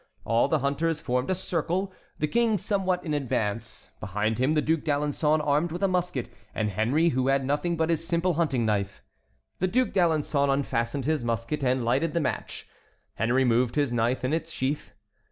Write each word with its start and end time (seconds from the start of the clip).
All 0.25 0.47
the 0.47 0.57
hunters 0.65 0.99
formed 0.99 1.29
a 1.29 1.35
circle, 1.35 1.93
the 2.17 2.25
King 2.27 2.57
somewhat 2.57 3.03
in 3.05 3.13
advance, 3.13 3.91
behind 3.99 4.39
him 4.39 4.55
the 4.55 4.61
Duc 4.63 4.79
d'Alençon 4.79 5.45
armed 5.45 5.71
with 5.71 5.83
a 5.83 5.87
musket, 5.87 6.27
and 6.55 6.71
Henry, 6.71 7.09
who 7.09 7.27
had 7.27 7.45
nothing 7.45 7.77
but 7.77 7.91
his 7.91 8.03
simple 8.07 8.33
hunting 8.33 8.65
knife. 8.65 9.03
The 9.59 9.67
Duc 9.67 9.89
d'Alençon 9.89 10.51
unfastened 10.51 11.05
his 11.05 11.23
musket 11.23 11.63
and 11.63 11.85
lighted 11.85 12.15
the 12.15 12.19
match. 12.19 12.67
Henry 13.13 13.45
moved 13.45 13.75
his 13.75 13.93
knife 13.93 14.25
in 14.25 14.33
its 14.33 14.51
sheath. 14.51 14.91